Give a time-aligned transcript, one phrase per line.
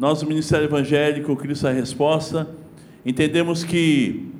[0.00, 2.48] nós, do Ministério Evangélico Cristo é a Resposta,
[3.04, 4.30] entendemos que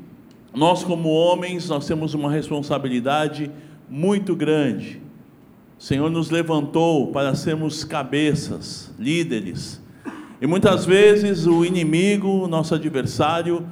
[0.54, 3.50] nós, como homens, nós temos uma responsabilidade
[3.86, 5.02] muito grande.
[5.78, 9.82] O Senhor nos levantou para sermos cabeças, líderes.
[10.40, 13.68] E muitas vezes o inimigo, nosso adversário,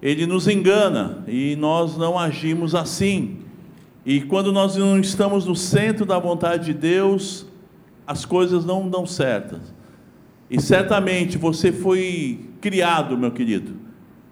[0.00, 3.40] ele nos engana e nós não agimos assim.
[4.06, 7.44] E quando nós não estamos no centro da vontade de Deus,
[8.06, 9.75] as coisas não dão certas.
[10.50, 13.74] E certamente você foi criado, meu querido,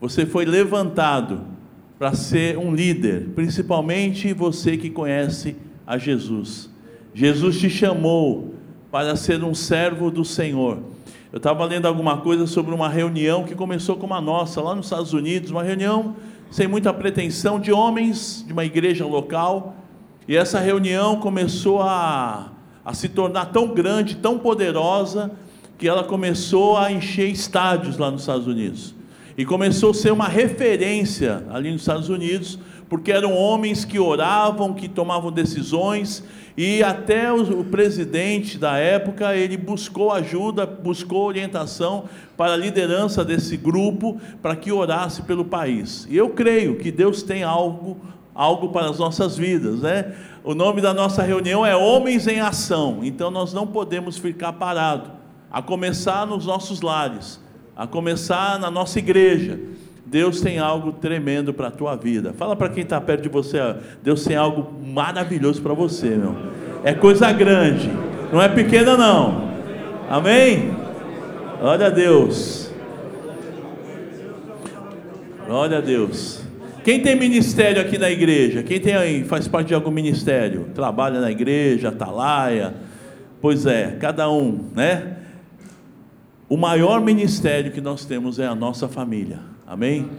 [0.00, 1.42] você foi levantado
[1.98, 5.56] para ser um líder, principalmente você que conhece
[5.86, 6.70] a Jesus.
[7.12, 8.54] Jesus te chamou
[8.90, 10.78] para ser um servo do Senhor.
[11.32, 14.86] Eu estava lendo alguma coisa sobre uma reunião que começou como a nossa, lá nos
[14.86, 16.14] Estados Unidos, uma reunião
[16.50, 19.74] sem muita pretensão de homens de uma igreja local.
[20.28, 22.52] E essa reunião começou a,
[22.84, 25.32] a se tornar tão grande, tão poderosa,
[25.78, 28.94] que ela começou a encher estádios lá nos Estados Unidos.
[29.36, 34.72] E começou a ser uma referência ali nos Estados Unidos, porque eram homens que oravam,
[34.72, 36.22] que tomavam decisões,
[36.56, 42.04] e até o, presidente da época, ele buscou ajuda, buscou orientação
[42.36, 46.06] para a liderança desse grupo, para que orasse pelo país.
[46.08, 47.96] E eu creio que Deus tem algo
[48.34, 50.12] algo para as nossas vidas, né?
[50.42, 52.98] O nome da nossa reunião é Homens em Ação.
[53.02, 55.08] Então nós não podemos ficar parados,
[55.54, 57.40] a começar nos nossos lares,
[57.76, 59.56] a começar na nossa igreja.
[60.04, 62.32] Deus tem algo tremendo para a tua vida.
[62.32, 66.34] Fala para quem está perto de você, ó, Deus tem algo maravilhoso para você, meu.
[66.82, 67.88] É coisa grande,
[68.32, 69.48] não é pequena não.
[70.10, 70.74] Amém?
[71.60, 72.68] Glória a Deus.
[75.46, 76.42] Glória a Deus.
[76.82, 78.64] Quem tem ministério aqui na igreja?
[78.64, 80.70] Quem tem faz parte de algum ministério?
[80.74, 82.74] Trabalha na igreja, atalaia?
[83.40, 85.18] Pois é, cada um, né?
[86.48, 89.40] O maior ministério que nós temos é a nossa família.
[89.66, 90.10] Amém?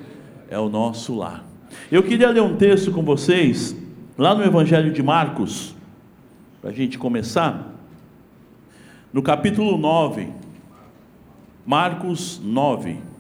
[0.50, 1.44] É o nosso lar.
[1.92, 3.76] Eu queria ler um texto com vocês,
[4.18, 5.76] lá no Evangelho de Marcos,
[6.62, 7.74] para a gente começar,
[9.12, 10.30] no capítulo 9.
[11.66, 13.16] Marcos 9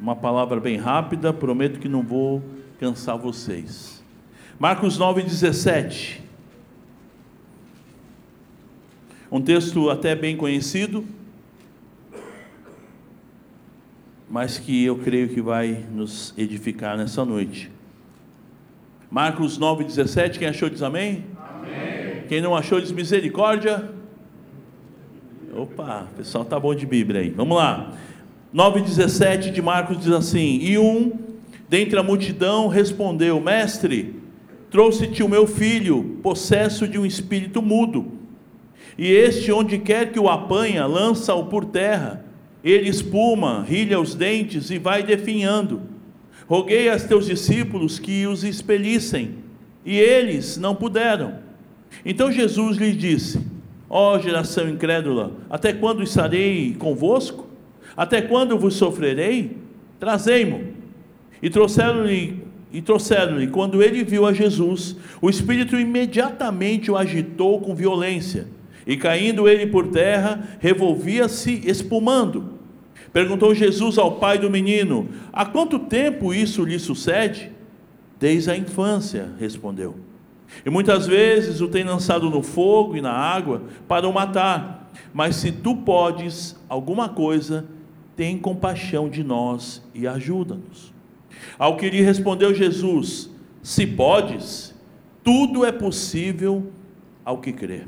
[0.00, 2.42] uma palavra bem rápida, prometo que não vou
[2.78, 4.02] cansar vocês.
[4.58, 6.20] Marcos 9,17.
[9.32, 11.04] Um texto até bem conhecido,
[14.28, 17.70] mas que eu creio que vai nos edificar nessa noite.
[19.08, 21.26] Marcos 9,17, quem achou diz amém?
[21.38, 22.24] amém?
[22.28, 23.88] Quem não achou diz misericórdia?
[25.54, 27.30] Opa, o pessoal tá bom de Bíblia aí.
[27.30, 27.92] Vamos lá.
[28.52, 31.12] 9,17 de Marcos diz assim: E um
[31.68, 34.16] dentre a multidão respondeu: Mestre,
[34.70, 38.09] trouxe-te o meu filho, possesso de um espírito mudo.
[38.98, 42.24] E este, onde quer que o apanha, lança-o por terra.
[42.62, 45.82] Ele espuma, rilha os dentes e vai definhando.
[46.46, 49.36] Roguei a teus discípulos que os expelissem,
[49.84, 51.38] e eles não puderam.
[52.04, 53.40] Então Jesus lhes disse:
[53.88, 57.48] Ó oh, geração incrédula, até quando estarei convosco?
[57.96, 59.56] Até quando vos sofrerei?
[59.98, 60.64] Trazei-mo.
[61.42, 67.74] E trouxeram-lhe e trouxeram-lhe, quando ele viu a Jesus, o Espírito imediatamente o agitou com
[67.74, 68.46] violência,
[68.86, 72.60] e caindo ele por terra, revolvia-se espumando.
[73.12, 77.50] Perguntou Jesus ao pai do menino: Há quanto tempo isso lhe sucede?
[78.18, 79.96] Desde a infância, respondeu.
[80.64, 84.90] E muitas vezes o tem lançado no fogo e na água para o matar.
[85.12, 87.66] Mas se tu podes alguma coisa,
[88.16, 90.92] tem compaixão de nós e ajuda-nos.
[91.58, 93.30] Ao que lhe respondeu Jesus:
[93.62, 94.74] Se podes,
[95.24, 96.70] tudo é possível
[97.24, 97.82] ao que crê.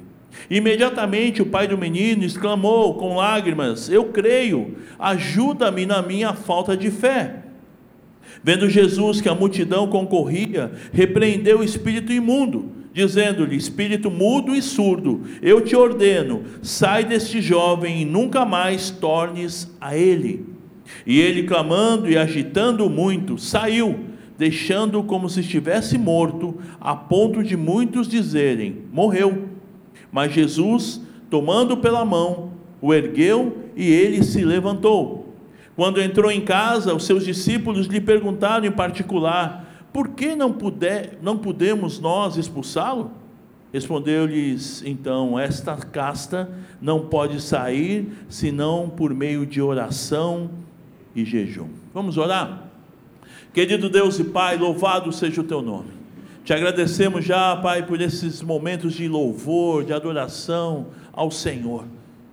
[0.50, 6.90] Imediatamente o pai do menino exclamou com lágrimas: Eu creio, ajuda-me na minha falta de
[6.90, 7.36] fé.
[8.42, 15.22] Vendo Jesus que a multidão concorria, repreendeu o espírito imundo dizendo-lhe: Espírito mudo e surdo,
[15.40, 20.46] eu te ordeno, sai deste jovem e nunca mais tornes a ele.
[21.06, 24.00] E ele, clamando e agitando muito, saiu,
[24.36, 29.51] deixando-o como se estivesse morto, a ponto de muitos dizerem: Morreu.
[30.12, 31.00] Mas Jesus,
[31.30, 35.34] tomando pela mão, o ergueu e ele se levantou.
[35.74, 41.18] Quando entrou em casa, os seus discípulos lhe perguntaram em particular: por que não, puder,
[41.22, 43.10] não podemos nós expulsá-lo?
[43.72, 46.50] Respondeu-lhes então: Esta casta
[46.80, 50.50] não pode sair senão por meio de oração
[51.14, 51.68] e jejum.
[51.94, 52.70] Vamos orar?
[53.52, 56.01] Querido Deus e Pai, louvado seja o teu nome.
[56.44, 61.84] Te agradecemos já, Pai, por esses momentos de louvor, de adoração ao Senhor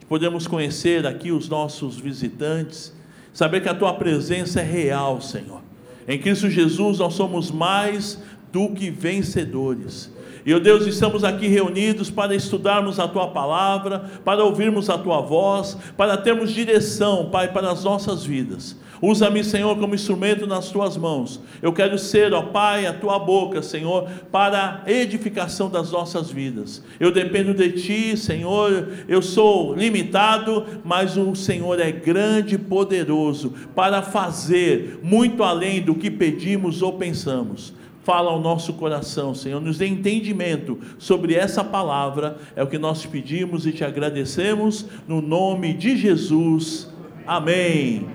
[0.10, 2.92] podemos conhecer aqui os nossos visitantes,
[3.32, 5.62] saber que a tua presença é real, Senhor.
[6.08, 8.20] Em Cristo Jesus nós somos mais
[8.52, 10.12] do que vencedores.
[10.44, 15.22] E, oh Deus, estamos aqui reunidos para estudarmos a tua palavra, para ouvirmos a tua
[15.22, 18.76] voz, para termos direção, Pai, para as nossas vidas.
[19.02, 21.42] Usa-me, Senhor, como instrumento nas tuas mãos.
[21.62, 26.84] Eu quero ser, ó Pai, a tua boca, Senhor, para a edificação das nossas vidas.
[27.00, 28.90] Eu dependo de ti, Senhor.
[29.08, 35.96] Eu sou limitado, mas o Senhor é grande e poderoso para fazer muito além do
[35.96, 42.40] que pedimos ou pensamos fala ao nosso coração, Senhor, nos dê entendimento sobre essa palavra,
[42.56, 46.92] é o que nós pedimos e te agradecemos, no nome de Jesus,
[47.28, 48.08] amém.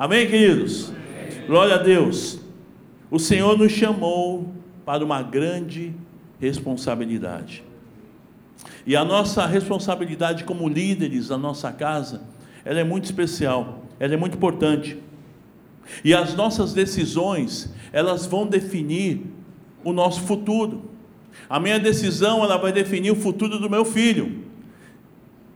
[0.00, 0.90] Amém, queridos?
[1.46, 2.40] Glória a Deus.
[3.10, 4.50] O Senhor nos chamou
[4.82, 5.94] para uma grande
[6.40, 7.62] responsabilidade.
[8.86, 12.22] E a nossa responsabilidade como líderes da nossa casa,
[12.64, 14.96] ela é muito especial, ela é muito importante.
[16.02, 19.26] E as nossas decisões, elas vão definir
[19.84, 20.90] o nosso futuro.
[21.46, 24.49] A minha decisão, ela vai definir o futuro do meu filho.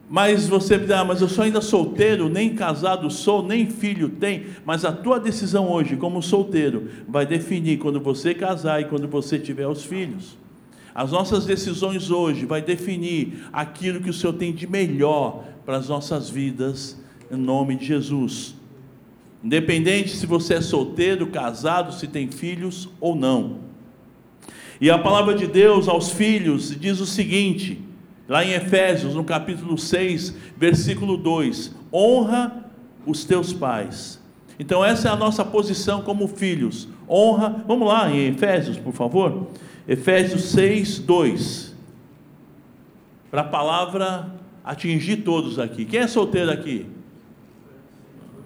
[0.09, 4.47] Mas você diz, ah, mas eu sou ainda solteiro, nem casado sou, nem filho tem.
[4.65, 9.39] Mas a tua decisão hoje, como solteiro, vai definir quando você casar e quando você
[9.39, 10.37] tiver os filhos.
[10.95, 15.89] As nossas decisões hoje vai definir aquilo que o Senhor tem de melhor para as
[15.89, 16.97] nossas vidas,
[17.31, 18.55] em nome de Jesus.
[19.43, 23.59] Independente se você é solteiro, casado, se tem filhos ou não.
[24.81, 27.84] E a palavra de Deus aos filhos diz o seguinte:
[28.29, 32.65] Lá em Efésios, no capítulo 6, versículo 2: honra
[33.07, 34.21] os teus pais.
[34.59, 36.89] Então, essa é a nossa posição como filhos.
[37.09, 39.49] Honra, vamos lá em Efésios, por favor.
[39.87, 41.75] Efésios 6, 2.
[43.31, 44.33] Para a palavra
[44.65, 45.85] atingir todos aqui.
[45.85, 46.87] Quem é solteiro aqui?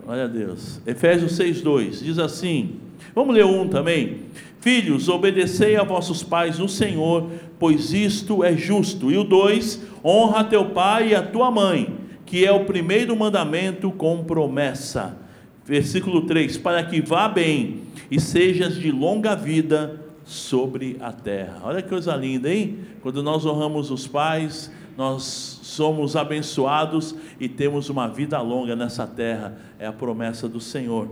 [0.07, 0.81] Olha a Deus.
[0.87, 2.01] Efésios 6, 2.
[2.03, 2.81] Diz assim:
[3.15, 4.23] Vamos ler um também.
[4.61, 9.11] Filhos, obedecei a vossos pais no Senhor, pois isto é justo.
[9.11, 13.91] E o 2: honra teu pai e a tua mãe, que é o primeiro mandamento
[13.91, 15.17] com promessa.
[15.65, 21.61] Versículo 3: para que vá bem e sejas de longa vida sobre a terra.
[21.65, 22.79] Olha que coisa linda, hein?
[23.03, 29.57] Quando nós honramos os pais, nós somos abençoados e temos uma vida longa nessa terra,
[29.79, 31.09] é a promessa do Senhor.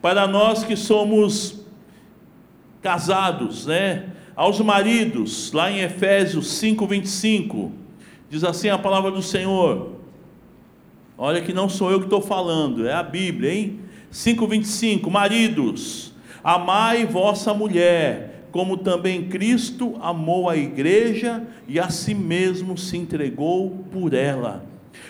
[0.00, 1.60] Para nós que somos
[2.80, 4.08] casados, né?
[4.38, 7.72] Aos maridos, lá em Efésios 5:25,
[8.30, 9.96] diz assim a palavra do Senhor.
[11.18, 13.80] Olha que não sou eu que estou falando, é a Bíblia, hein?
[14.12, 16.14] 5:25, maridos,
[16.44, 23.84] amai vossa mulher, como também Cristo amou a igreja e a si mesmo se entregou
[23.90, 24.64] por ela,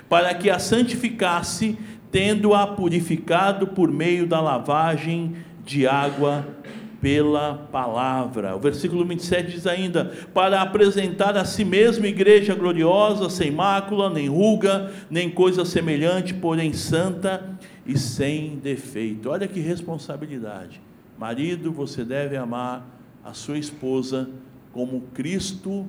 [0.08, 1.76] para que a santificasse,
[2.10, 5.34] tendo-a purificado por meio da lavagem
[5.66, 6.46] de água
[7.00, 8.56] pela palavra.
[8.56, 14.28] O versículo 27 diz ainda: para apresentar a si mesmo igreja gloriosa, sem mácula, nem
[14.28, 19.30] ruga, nem coisa semelhante, porém santa e sem defeito.
[19.30, 20.80] Olha que responsabilidade.
[21.16, 22.86] Marido, você deve amar
[23.24, 24.28] a sua esposa
[24.72, 25.86] como Cristo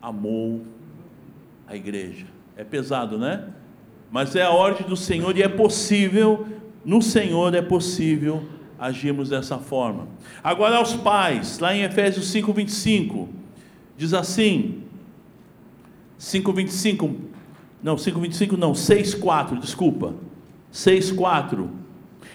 [0.00, 0.62] amou
[1.66, 2.26] a igreja.
[2.56, 3.48] É pesado, né?
[4.10, 6.46] Mas é a ordem do Senhor e é possível,
[6.84, 8.42] no Senhor é possível
[8.78, 10.08] agirmos dessa forma.
[10.42, 13.28] Agora aos pais, lá em Efésios 5:25,
[13.96, 14.82] diz assim:
[16.18, 17.14] 5:25,
[17.82, 20.14] não, 5:25 não, 6:4, desculpa.
[20.72, 21.68] 6:4.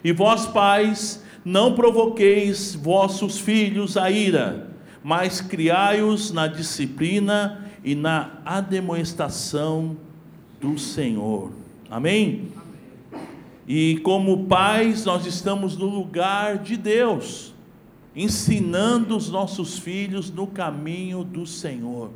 [0.04, 4.72] E vós pais, não provoqueis vossos filhos a ira,
[5.04, 9.98] mas criai-os na disciplina e na ademoestação
[10.60, 11.52] do Senhor.
[11.90, 12.48] Amém?
[13.68, 17.54] E como pais, nós estamos no lugar de Deus,
[18.16, 22.12] ensinando os nossos filhos no caminho do Senhor.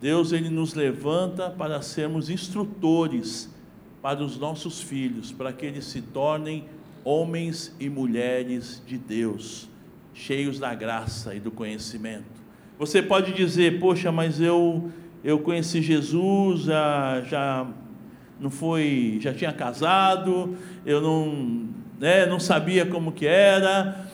[0.00, 3.50] Deus ele nos levanta para sermos instrutores
[4.00, 6.64] para os nossos filhos, para que eles se tornem
[7.02, 9.68] homens e mulheres de Deus,
[10.14, 12.24] cheios da graça e do conhecimento.
[12.78, 14.92] Você pode dizer, poxa, mas eu
[15.24, 17.66] eu conheci Jesus, já, já
[18.40, 24.06] não foi, já tinha casado, eu não, né, não sabia como que era.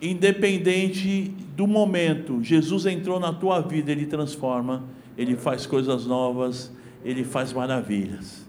[0.00, 4.82] Independente do momento, Jesus entrou na tua vida, ele transforma,
[5.16, 6.72] ele faz coisas novas,
[7.04, 8.44] ele faz maravilhas.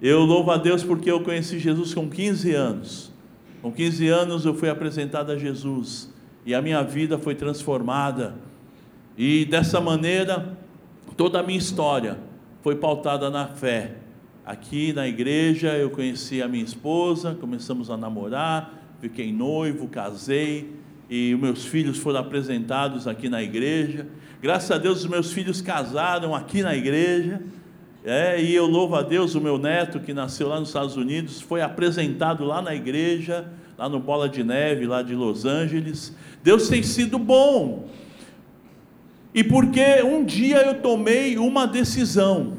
[0.00, 3.12] Eu louvo a Deus porque eu conheci Jesus com 15 anos.
[3.60, 6.14] Com 15 anos eu fui apresentado a Jesus
[6.46, 8.36] e a minha vida foi transformada.
[9.16, 10.56] E dessa maneira,
[11.16, 12.18] toda a minha história
[12.62, 13.96] foi pautada na fé
[14.48, 20.72] aqui na igreja eu conheci a minha esposa, começamos a namorar, fiquei noivo, casei
[21.10, 24.06] e meus filhos foram apresentados aqui na igreja.
[24.40, 27.42] Graças a Deus os meus filhos casaram aqui na igreja.
[28.02, 31.42] É, e eu louvo a Deus, o meu neto que nasceu lá nos Estados Unidos
[31.42, 36.16] foi apresentado lá na igreja, lá no Bola de Neve, lá de Los Angeles.
[36.42, 37.86] Deus tem sido bom.
[39.34, 42.56] E porque um dia eu tomei uma decisão.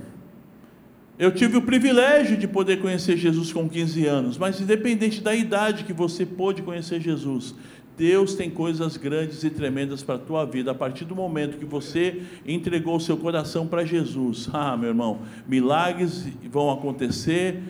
[1.19, 5.83] Eu tive o privilégio de poder conhecer Jesus com 15 anos, mas independente da idade
[5.83, 7.53] que você pôde conhecer Jesus,
[7.97, 10.71] Deus tem coisas grandes e tremendas para a tua vida.
[10.71, 15.19] A partir do momento que você entregou o seu coração para Jesus, ah, meu irmão,
[15.45, 17.61] milagres vão acontecer,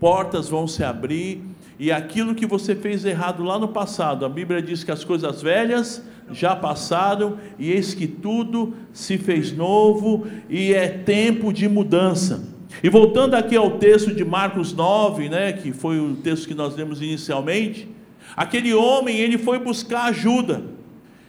[0.00, 1.42] portas vão se abrir,
[1.78, 5.42] e aquilo que você fez errado lá no passado, a Bíblia diz que as coisas
[5.42, 12.53] velhas já passaram, e eis que tudo se fez novo, e é tempo de mudança.
[12.82, 16.76] E voltando aqui ao texto de Marcos 9, né, que foi o texto que nós
[16.76, 17.88] lemos inicialmente,
[18.36, 20.62] aquele homem, ele foi buscar ajuda.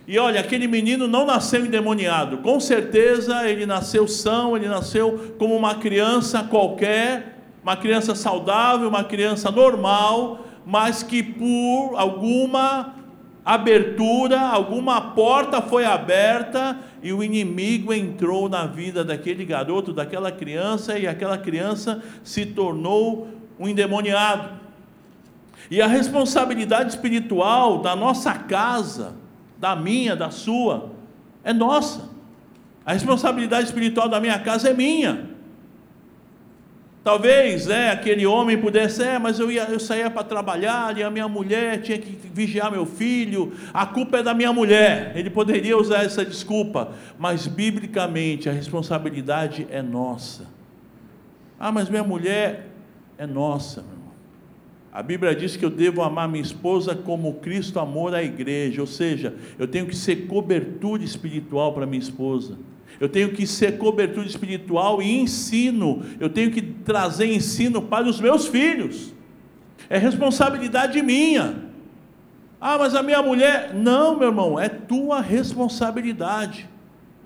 [0.07, 5.55] E olha, aquele menino não nasceu endemoniado, com certeza ele nasceu são, ele nasceu como
[5.55, 12.93] uma criança qualquer, uma criança saudável, uma criança normal, mas que por alguma
[13.45, 20.97] abertura, alguma porta foi aberta e o inimigo entrou na vida daquele garoto, daquela criança,
[20.97, 23.27] e aquela criança se tornou
[23.59, 24.49] um endemoniado.
[25.69, 29.15] E a responsabilidade espiritual da nossa casa,
[29.59, 30.89] da minha, da sua,
[31.43, 32.09] é nossa.
[32.83, 35.35] A responsabilidade espiritual da minha casa é minha.
[37.05, 41.12] Talvez né, aquele homem pudesse, é, mas eu, ia, eu saía para trabalhar e a
[41.12, 45.12] minha mulher tinha que vigiar meu filho, a culpa é da minha mulher.
[45.15, 50.47] Ele poderia usar essa desculpa, mas biblicamente a responsabilidade é nossa.
[51.59, 52.69] Ah, mas minha mulher
[53.19, 54.12] é nossa, meu irmão.
[54.91, 58.88] A Bíblia diz que eu devo amar minha esposa como Cristo amou a igreja, ou
[58.88, 62.57] seja, eu tenho que ser cobertura espiritual para minha esposa
[62.99, 68.19] eu tenho que ser cobertura espiritual e ensino, eu tenho que trazer ensino para os
[68.19, 69.13] meus filhos,
[69.89, 71.65] é responsabilidade minha.
[72.59, 76.67] Ah, mas a minha mulher, não, meu irmão, é tua responsabilidade.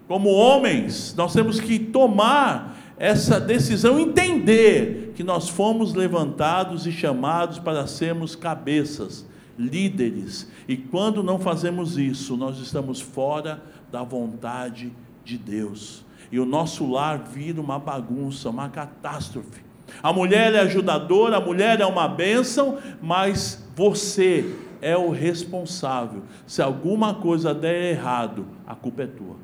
[0.07, 7.59] Como homens, nós temos que tomar essa decisão, entender que nós fomos levantados e chamados
[7.59, 9.25] para sermos cabeças,
[9.57, 13.61] líderes, e quando não fazemos isso, nós estamos fora
[13.91, 14.93] da vontade de
[15.29, 16.03] de Deus.
[16.31, 19.63] E o nosso lar vira uma bagunça, uma catástrofe.
[20.01, 26.24] A mulher é ajudadora, a mulher é uma bênção, mas você é o responsável.
[26.48, 29.36] Se alguma coisa der errado, a culpa é tua.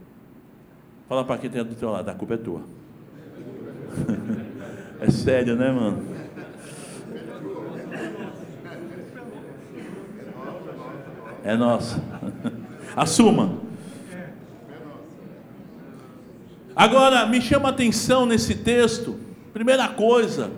[1.10, 2.62] Fala para quem tem do teu lado, a culpa é tua.
[5.02, 6.16] é sério, né, mano?
[11.44, 12.02] É nossa.
[12.96, 13.65] Assuma.
[16.76, 19.16] Agora, me chama a atenção nesse texto,
[19.54, 20.52] primeira coisa,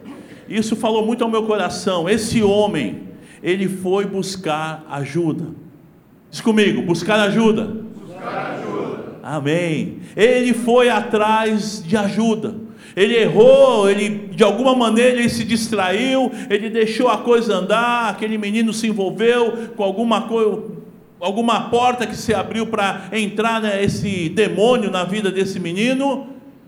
[0.50, 2.10] isso falou muito ao meu coração.
[2.10, 3.04] Esse homem,
[3.44, 5.50] ele foi buscar ajuda.
[6.32, 7.66] Diz comigo, buscar ajuda.
[7.66, 9.20] Buscar ajuda.
[9.22, 10.00] Amém.
[10.16, 12.56] Ele foi atrás de ajuda.
[12.96, 18.40] Ele errou, ele de alguma maneira ele se distraiu, ele deixou a coisa andar, aquele
[18.40, 20.64] menino se envolveu com alguma coisa,
[21.20, 26.28] alguma porta que se abriu para entrar né, esse demônio na vida desse menino,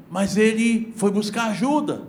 [0.10, 2.02] mas ele foi buscar ajuda.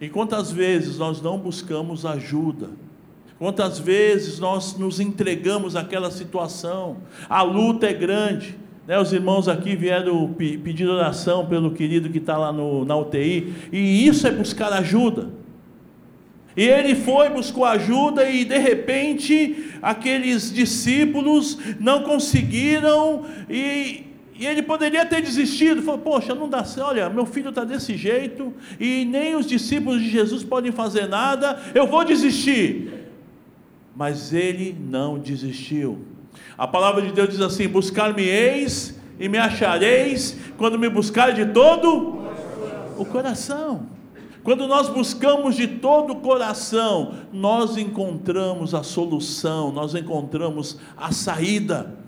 [0.00, 2.70] E quantas vezes nós não buscamos ajuda?
[3.38, 6.98] Quantas vezes nós nos entregamos àquela situação?
[7.28, 8.56] A luta é grande.
[8.86, 8.98] Né?
[8.98, 14.06] Os irmãos aqui vieram pedir oração pelo querido que está lá no, na UTI, e
[14.06, 15.30] isso é buscar ajuda.
[16.60, 24.04] E ele foi, buscou ajuda e de repente aqueles discípulos não conseguiram e,
[24.38, 27.96] e ele poderia ter desistido, falou, poxa, não dá certo, olha, meu filho está desse
[27.96, 33.06] jeito, e nem os discípulos de Jesus podem fazer nada, eu vou desistir.
[33.96, 36.04] Mas ele não desistiu.
[36.58, 42.22] A palavra de Deus diz assim: buscar-me-eis e me achareis, quando me buscar de todo
[42.98, 43.89] o coração.
[44.42, 51.98] Quando nós buscamos de todo o coração, nós encontramos a solução, nós encontramos a saída.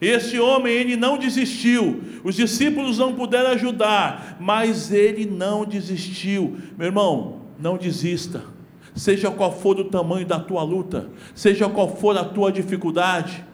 [0.00, 2.02] Este homem, ele não desistiu.
[2.24, 6.56] Os discípulos não puderam ajudar, mas ele não desistiu.
[6.76, 8.42] Meu irmão, não desista.
[8.94, 13.44] Seja qual for o tamanho da tua luta, seja qual for a tua dificuldade,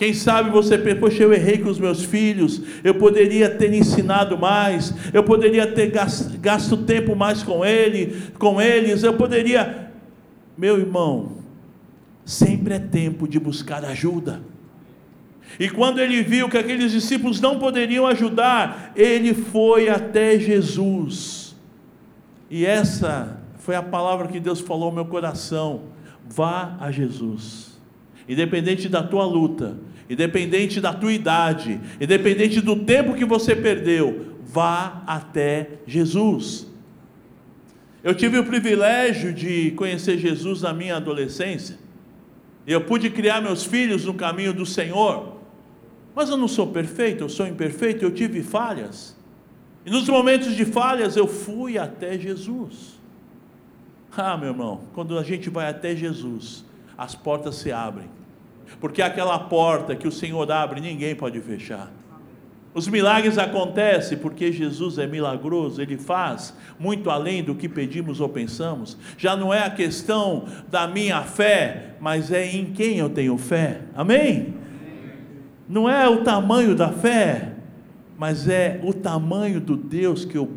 [0.00, 4.38] Quem sabe você pensa, poxa, eu errei com os meus filhos, eu poderia ter ensinado
[4.38, 9.92] mais, eu poderia ter gasto, gasto tempo mais com ele, com eles, eu poderia.
[10.56, 11.32] Meu irmão,
[12.24, 14.40] sempre é tempo de buscar ajuda.
[15.58, 21.54] E quando ele viu que aqueles discípulos não poderiam ajudar, ele foi até Jesus.
[22.48, 25.82] E essa foi a palavra que Deus falou ao meu coração:
[26.26, 27.69] vá a Jesus.
[28.30, 29.76] Independente da tua luta,
[30.08, 36.64] independente da tua idade, independente do tempo que você perdeu, vá até Jesus.
[38.04, 41.76] Eu tive o privilégio de conhecer Jesus na minha adolescência.
[42.64, 45.40] Eu pude criar meus filhos no caminho do Senhor.
[46.14, 49.16] Mas eu não sou perfeito, eu sou imperfeito, eu tive falhas.
[49.84, 53.00] E nos momentos de falhas eu fui até Jesus.
[54.16, 56.64] Ah, meu irmão, quando a gente vai até Jesus,
[56.96, 58.19] as portas se abrem.
[58.78, 61.90] Porque aquela porta que o Senhor abre, ninguém pode fechar.
[62.72, 68.28] Os milagres acontecem porque Jesus é milagroso, ele faz muito além do que pedimos ou
[68.28, 68.96] pensamos.
[69.18, 73.80] Já não é a questão da minha fé, mas é em quem eu tenho fé.
[73.92, 74.54] Amém?
[75.68, 77.54] Não é o tamanho da fé,
[78.16, 80.48] mas é o tamanho do Deus que eu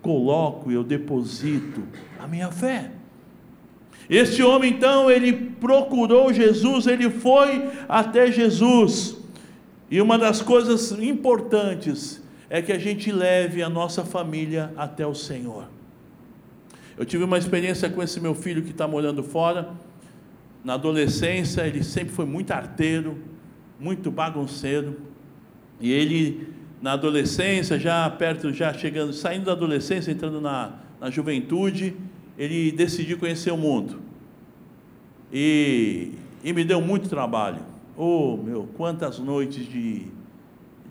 [0.00, 1.82] coloco e eu deposito
[2.18, 2.90] a minha fé.
[4.10, 9.16] Este homem então, ele procurou Jesus, ele foi até Jesus.
[9.88, 15.14] E uma das coisas importantes é que a gente leve a nossa família até o
[15.14, 15.68] Senhor.
[16.98, 19.70] Eu tive uma experiência com esse meu filho que está morando fora.
[20.64, 23.16] Na adolescência, ele sempre foi muito arteiro,
[23.78, 25.00] muito bagunceiro.
[25.80, 26.48] E ele,
[26.82, 31.96] na adolescência, já perto, já chegando, saindo da adolescência, entrando na, na juventude,
[32.36, 34.00] ele decidiu conhecer o mundo.
[35.32, 37.62] E, e me deu muito trabalho.
[37.96, 40.06] Oh, meu, quantas noites de,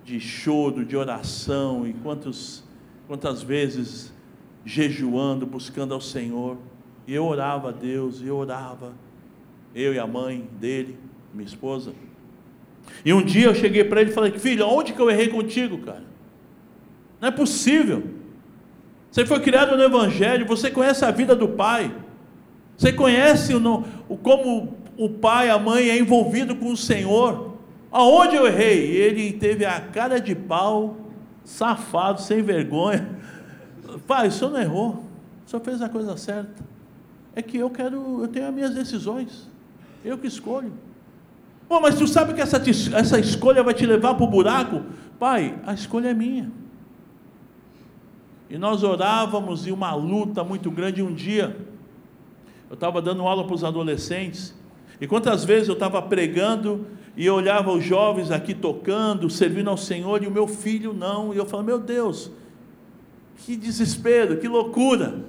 [0.05, 2.63] de choro, de oração, e quantos,
[3.07, 4.13] quantas vezes
[4.65, 6.57] jejuando, buscando ao Senhor.
[7.07, 8.93] E eu orava a Deus, e eu orava,
[9.73, 10.97] eu e a mãe dele,
[11.33, 11.93] minha esposa.
[13.03, 15.79] E um dia eu cheguei para ele e falei: Filho, onde que eu errei contigo,
[15.79, 16.03] cara?
[17.19, 18.18] Não é possível.
[19.11, 21.91] Você foi criado no Evangelho, você conhece a vida do Pai,
[22.77, 27.57] você conhece o, o, como o pai, a mãe é envolvido com o Senhor.
[27.91, 28.91] Aonde eu errei?
[28.95, 30.97] Ele teve a cara de pau,
[31.43, 33.17] safado, sem vergonha.
[34.05, 35.03] Pai, o senhor não errou,
[35.45, 36.63] o senhor fez a coisa certa.
[37.35, 39.49] É que eu quero, eu tenho as minhas decisões,
[40.05, 40.71] eu que escolho.
[41.67, 42.61] Pô, mas tu sabe que essa,
[42.95, 44.83] essa escolha vai te levar para o buraco?
[45.19, 46.51] Pai, a escolha é minha.
[48.49, 51.03] E nós orávamos e uma luta muito grande.
[51.03, 51.55] Um dia,
[52.69, 54.55] eu estava dando aula para os adolescentes,
[54.99, 56.85] e quantas vezes eu estava pregando
[57.15, 61.33] e eu olhava os jovens aqui tocando, servindo ao Senhor, e o meu filho não,
[61.33, 62.31] e eu falava, meu Deus,
[63.37, 65.23] que desespero, que loucura.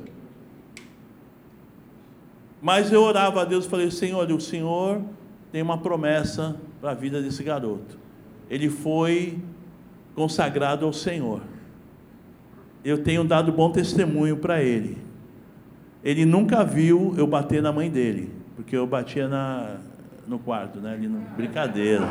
[2.62, 5.02] Mas eu orava a Deus e falei, Senhor, o Senhor
[5.50, 7.98] tem uma promessa para a vida desse garoto.
[8.48, 9.38] Ele foi
[10.14, 11.40] consagrado ao Senhor
[12.84, 14.98] eu tenho dado bom testemunho para ele.
[16.02, 19.76] Ele nunca viu eu bater na mãe dele, porque eu batia na,
[20.26, 20.96] no quarto, né?
[20.96, 22.06] No, brincadeira.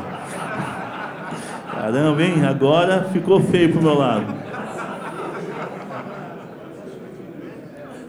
[1.72, 2.46] Caramba, hein?
[2.46, 4.34] Agora ficou feio pro meu lado.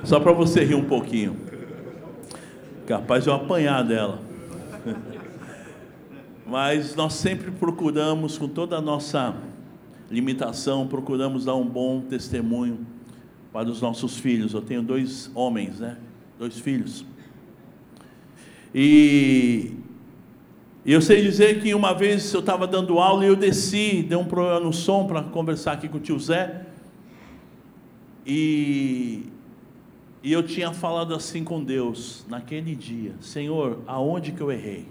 [0.04, 1.36] Só para você rir um pouquinho.
[2.86, 4.18] Capaz de eu apanhar dela.
[6.46, 9.34] Mas nós sempre procuramos com toda a nossa
[10.10, 12.86] limitação, procuramos dar um bom testemunho
[13.52, 14.54] para os nossos filhos.
[14.54, 15.96] Eu tenho dois homens, né?
[16.38, 17.04] Dois filhos.
[18.74, 19.74] E
[20.84, 24.24] eu sei dizer que uma vez eu estava dando aula e eu desci, deu um
[24.24, 26.66] problema no som para conversar aqui com o tio Zé.
[28.26, 29.24] E,
[30.22, 34.86] e eu tinha falado assim com Deus naquele dia: Senhor, aonde que eu errei?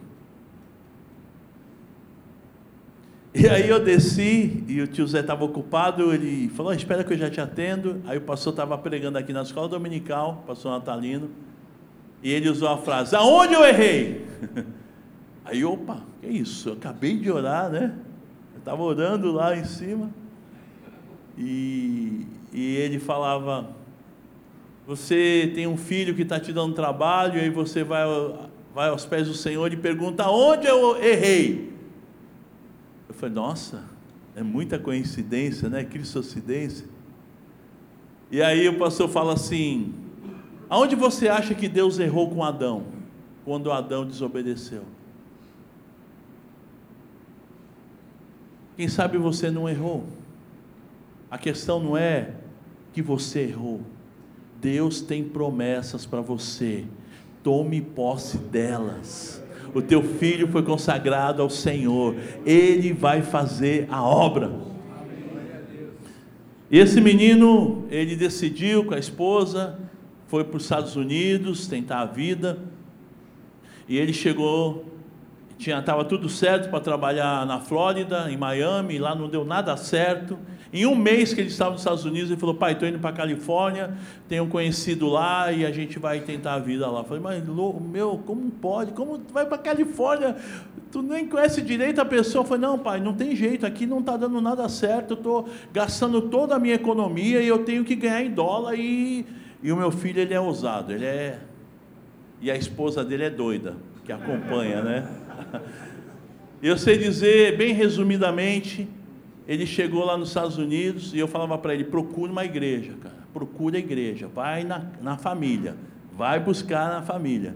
[3.32, 7.18] E aí eu desci e o tio Zé estava ocupado, ele falou, espera que eu
[7.18, 8.02] já te atendo.
[8.06, 11.30] Aí o pastor estava pregando aqui na escola dominical, pastor Natalino,
[12.24, 14.26] e ele usou a frase, aonde eu errei?
[15.46, 16.70] Aí, opa, que isso?
[16.70, 17.96] Eu acabei de orar, né?
[18.54, 20.10] Eu estava orando lá em cima,
[21.38, 23.70] e, e ele falava,
[24.86, 28.04] você tem um filho que está te dando trabalho, e aí você vai,
[28.74, 31.79] vai aos pés do Senhor e pergunta, aonde eu errei?
[33.20, 33.84] Falei, nossa,
[34.34, 35.84] é muita coincidência, né?
[35.84, 36.88] Cristocidência.
[38.32, 39.94] E aí o pastor fala assim:
[40.70, 42.86] aonde você acha que Deus errou com Adão?
[43.44, 44.84] Quando Adão desobedeceu.
[48.78, 50.06] Quem sabe você não errou.
[51.30, 52.36] A questão não é
[52.94, 53.82] que você errou.
[54.62, 56.86] Deus tem promessas para você.
[57.44, 59.44] Tome posse delas.
[59.74, 62.16] O teu filho foi consagrado ao Senhor.
[62.46, 64.52] Ele vai fazer a obra.
[66.72, 69.80] E esse menino, ele decidiu com a esposa,
[70.28, 72.60] foi para os Estados Unidos tentar a vida.
[73.88, 74.86] E ele chegou,
[75.58, 80.38] tinha estava tudo certo para trabalhar na Flórida, em Miami, lá não deu nada certo.
[80.72, 83.10] Em um mês que ele estava nos Estados Unidos, ele falou: Pai, estou indo para
[83.10, 83.92] a Califórnia,
[84.28, 87.00] tenho um conhecido lá e a gente vai tentar a vida lá.
[87.00, 88.92] Eu falei: Mas, meu, como pode?
[88.92, 90.36] Como vai para a Califórnia?
[90.92, 92.44] Tu nem conhece direito a pessoa.
[92.44, 95.12] Eu falei: Não, pai, não tem jeito, aqui não está dando nada certo.
[95.12, 98.76] Eu estou gastando toda a minha economia e eu tenho que ganhar em dólar.
[98.76, 99.26] E,
[99.64, 101.40] e o meu filho, ele é ousado, ele é.
[102.40, 105.10] E a esposa dele é doida, que acompanha, né?
[106.62, 108.86] Eu sei dizer, bem resumidamente,
[109.50, 113.16] ele chegou lá nos Estados Unidos e eu falava para ele: procure uma igreja, cara,
[113.34, 115.76] procure a igreja, vai na, na família,
[116.16, 117.56] vai buscar na família.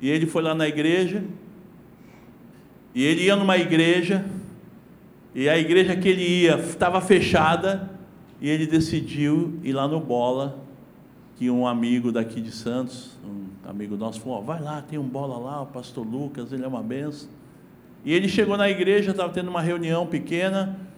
[0.00, 1.22] E ele foi lá na igreja,
[2.94, 4.24] e ele ia numa igreja,
[5.34, 7.90] e a igreja que ele ia estava fechada,
[8.40, 10.58] e ele decidiu ir lá no Bola,
[11.36, 15.36] que um amigo daqui de Santos, um amigo nosso, falou: vai lá, tem um Bola
[15.36, 17.28] lá, o pastor Lucas, ele é uma benção.
[18.02, 20.90] E ele chegou na igreja, estava tendo uma reunião pequena,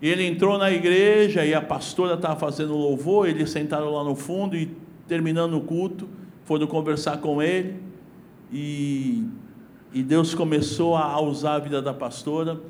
[0.00, 4.14] e ele entrou na igreja e a pastora estava fazendo louvor, eles sentaram lá no
[4.14, 4.70] fundo e
[5.08, 6.08] terminando o culto,
[6.44, 7.82] foram conversar com ele
[8.52, 9.24] e,
[9.92, 12.60] e Deus começou a usar a vida da pastora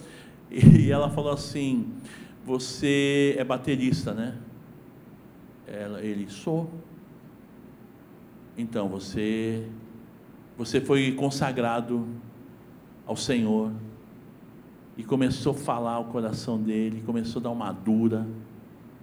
[0.50, 1.92] e ela falou assim:
[2.44, 4.36] Você é baterista, né?
[5.66, 6.70] Ela, ele, sou.
[8.56, 9.66] Então você,
[10.56, 12.08] você foi consagrado
[13.06, 13.70] ao Senhor
[14.98, 18.26] e começou a falar o coração dele, começou a dar uma dura.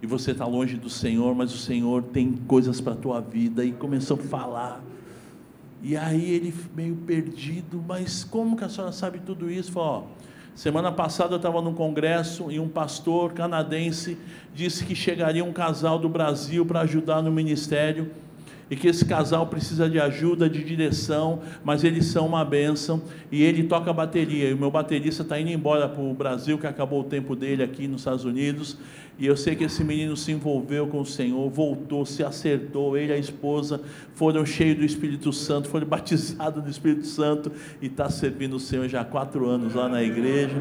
[0.01, 3.63] E você está longe do Senhor, mas o Senhor tem coisas para a tua vida.
[3.63, 4.83] E começou a falar.
[5.81, 9.71] E aí ele meio perdido, mas como que a senhora sabe tudo isso?
[9.71, 10.03] Falou, ó,
[10.53, 14.17] semana passada eu estava num congresso e um pastor canadense
[14.53, 18.11] disse que chegaria um casal do Brasil para ajudar no ministério
[18.69, 23.01] e que esse casal precisa de ajuda, de direção, mas eles são uma bênção
[23.31, 24.49] e ele toca bateria.
[24.49, 27.61] E o meu baterista está indo embora para o Brasil, que acabou o tempo dele
[27.61, 28.77] aqui nos Estados Unidos.
[29.17, 33.13] E eu sei que esse menino se envolveu com o Senhor, voltou, se acertou, ele
[33.13, 33.79] e a esposa
[34.13, 37.51] foram cheios do Espírito Santo, foram batizados do Espírito Santo
[37.81, 40.55] e está servindo o Senhor já há quatro anos lá na igreja.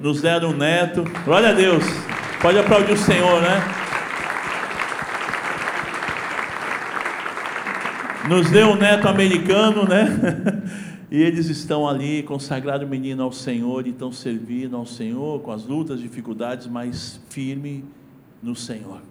[0.00, 1.84] Nos deram um neto, glória a Deus,
[2.40, 3.81] pode aplaudir o Senhor, né?
[8.28, 10.06] Nos deu um neto americano, né?
[11.12, 15.66] E eles estão ali, consagrado menino ao Senhor, e estão servindo ao Senhor com as
[15.66, 17.84] lutas, dificuldades, mas firme
[18.42, 19.02] no Senhor.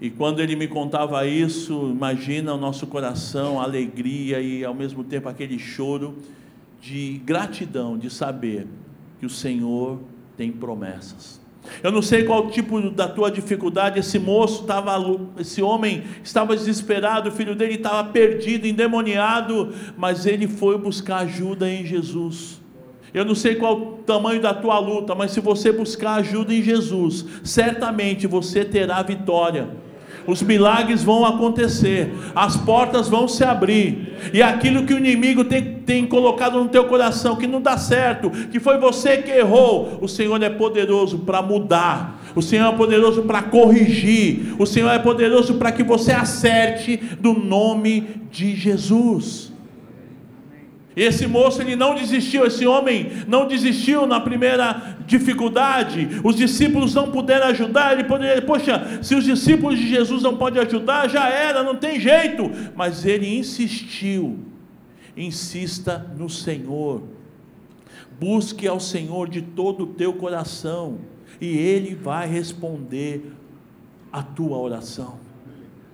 [0.00, 5.02] E quando ele me contava isso, imagina o nosso coração, a alegria e ao mesmo
[5.02, 6.14] tempo aquele choro
[6.80, 8.68] de gratidão, de saber
[9.18, 9.98] que o Senhor
[10.36, 11.40] tem promessas.
[11.82, 14.96] Eu não sei qual tipo da tua dificuldade, esse moço estava,
[15.38, 21.68] esse homem estava desesperado, o filho dele estava perdido, endemoniado, mas ele foi buscar ajuda
[21.68, 22.60] em Jesus.
[23.12, 26.62] Eu não sei qual o tamanho da tua luta, mas se você buscar ajuda em
[26.62, 29.87] Jesus, certamente você terá vitória
[30.28, 35.76] os milagres vão acontecer, as portas vão se abrir, e aquilo que o inimigo tem,
[35.86, 40.06] tem colocado no teu coração, que não dá certo, que foi você que errou, o
[40.06, 45.54] Senhor é poderoso para mudar, o Senhor é poderoso para corrigir, o Senhor é poderoso
[45.54, 49.50] para que você acerte do nome de Jesus.
[50.98, 56.08] Esse moço ele não desistiu, esse homem não desistiu na primeira dificuldade.
[56.24, 60.60] Os discípulos não puderam ajudar, ele poderia, poxa, se os discípulos de Jesus não podem
[60.60, 62.50] ajudar, já era, não tem jeito.
[62.74, 64.40] Mas ele insistiu.
[65.16, 67.04] Insista no Senhor.
[68.18, 70.98] Busque ao Senhor de todo o teu coração
[71.40, 73.32] e ele vai responder
[74.10, 75.27] a tua oração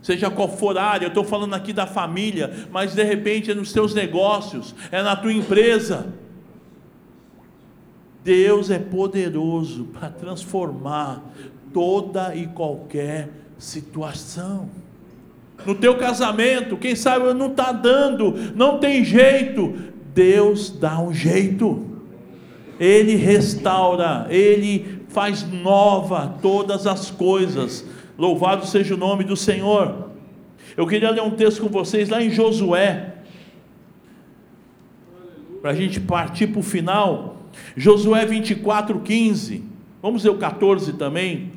[0.05, 3.55] seja qual for a área, eu estou falando aqui da família, mas de repente é
[3.55, 6.13] nos teus negócios, é na tua empresa.
[8.23, 11.25] Deus é poderoso para transformar
[11.73, 14.69] toda e qualquer situação.
[15.65, 19.73] No teu casamento, quem sabe não está dando, não tem jeito,
[20.15, 21.83] Deus dá um jeito.
[22.79, 27.87] Ele restaura, Ele faz nova todas as coisas.
[28.17, 30.11] Louvado seja o nome do Senhor.
[30.77, 33.15] Eu queria ler um texto com vocês lá em Josué,
[35.61, 37.37] para a gente partir para o final.
[37.77, 39.65] Josué 24, 15.
[40.03, 41.53] Vamos ver o 14 também.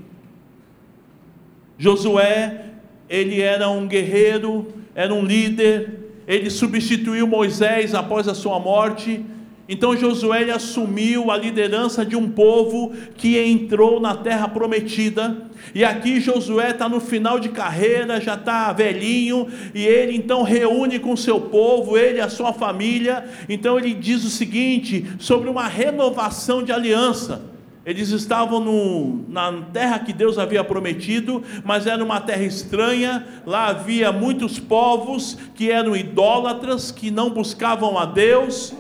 [1.78, 2.72] Josué,
[3.10, 9.24] ele era um guerreiro, era um líder, ele substituiu Moisés após a sua morte.
[9.70, 15.36] Então Josué assumiu a liderança de um povo que entrou na terra prometida.
[15.76, 21.00] E aqui Josué está no final de carreira, já está velhinho, e ele então reúne
[21.00, 23.26] com seu povo, ele e a sua família.
[23.50, 27.42] Então ele diz o seguinte sobre uma renovação de aliança.
[27.86, 33.26] Eles estavam no, na terra que Deus havia prometido, mas era uma terra estranha.
[33.46, 38.74] Lá havia muitos povos que eram idólatras, que não buscavam a Deus.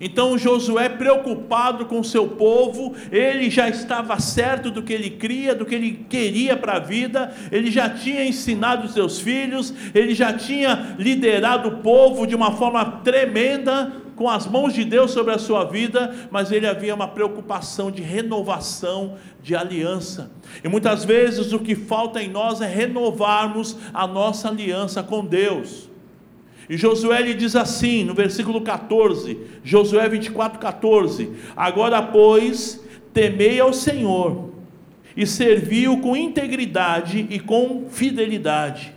[0.00, 5.64] Então Josué, preocupado com seu povo, ele já estava certo do que ele cria, do
[5.64, 10.32] que ele queria para a vida, ele já tinha ensinado os seus filhos, ele já
[10.32, 15.38] tinha liderado o povo de uma forma tremenda, com as mãos de Deus sobre a
[15.38, 20.30] sua vida, mas ele havia uma preocupação de renovação de aliança.
[20.62, 25.90] E muitas vezes o que falta em nós é renovarmos a nossa aliança com Deus.
[26.68, 33.72] E Josué lhe diz assim, no versículo 14, Josué 24, 14: Agora, pois, temei ao
[33.72, 34.50] Senhor
[35.16, 38.94] e servi-o com integridade e com fidelidade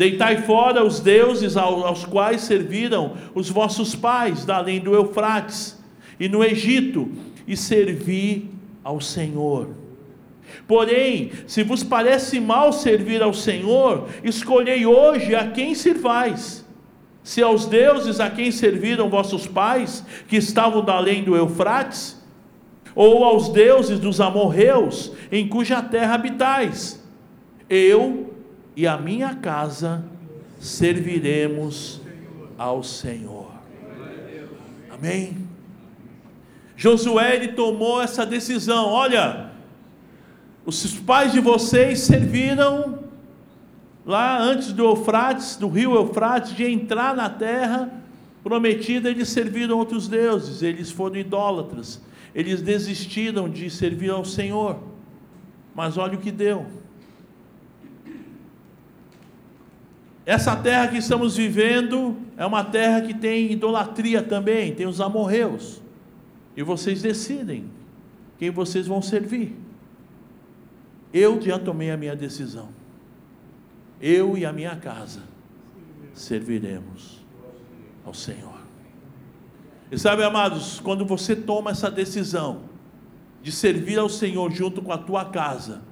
[0.00, 5.78] Deitai fora os deuses aos quais serviram os vossos pais, da além do Eufrates,
[6.18, 7.12] e no Egito,
[7.46, 8.48] e servi
[8.82, 9.68] ao Senhor.
[10.66, 16.64] Porém, se vos parece mal servir ao Senhor, escolhei hoje a quem servais.
[17.22, 22.20] Se aos deuses a quem serviram vossos pais, que estavam da além do Eufrates,
[22.94, 27.02] ou aos deuses dos amorreus, em cuja terra habitais.
[27.68, 28.34] Eu
[28.74, 30.04] e a minha casa
[30.58, 32.00] serviremos
[32.58, 33.50] ao Senhor.
[34.90, 35.48] Amém?
[36.76, 38.86] Josué ele tomou essa decisão.
[38.86, 39.49] Olha,
[40.64, 43.00] os pais de vocês serviram
[44.04, 47.90] lá antes do Eufrates, do rio Eufrates, de entrar na terra
[48.42, 52.00] prometida, eles serviram outros deuses, eles foram idólatras,
[52.34, 54.78] eles desistiram de servir ao Senhor.
[55.74, 56.66] Mas olha o que deu.
[60.24, 65.82] Essa terra que estamos vivendo é uma terra que tem idolatria também, tem os amorreus.
[66.56, 67.64] E vocês decidem
[68.38, 69.56] quem vocês vão servir.
[71.12, 72.68] Eu já tomei a minha decisão.
[74.00, 75.22] Eu e a minha casa
[76.14, 77.20] serviremos
[78.04, 78.60] ao Senhor.
[79.90, 82.62] E sabe, amados, quando você toma essa decisão
[83.42, 85.82] de servir ao Senhor junto com a tua casa,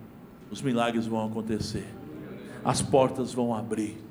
[0.50, 1.86] os milagres vão acontecer,
[2.64, 4.08] as portas vão abrir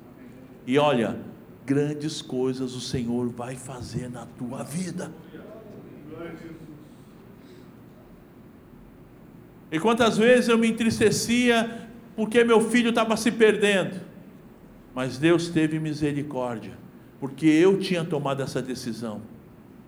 [0.68, 1.18] e olha,
[1.66, 5.10] grandes coisas o Senhor vai fazer na tua vida.
[9.72, 14.02] E quantas vezes eu me entristecia porque meu filho estava se perdendo,
[14.96, 16.74] mas Deus teve misericórdia,
[17.20, 19.22] porque eu tinha tomado essa decisão,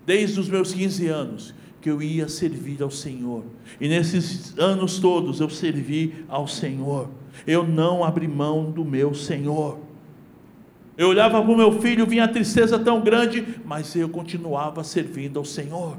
[0.05, 3.43] desde os meus 15 anos, que eu ia servir ao Senhor,
[3.81, 7.09] e nesses anos todos eu servi ao Senhor,
[7.47, 9.79] eu não abri mão do meu Senhor.
[10.97, 15.39] Eu olhava para o meu filho, vinha a tristeza tão grande, mas eu continuava servindo
[15.39, 15.97] ao Senhor.